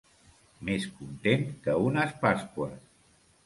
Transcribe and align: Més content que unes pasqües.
Més 0.69 0.87
content 1.01 1.47
que 1.67 1.77
unes 1.93 2.19
pasqües. 2.27 2.85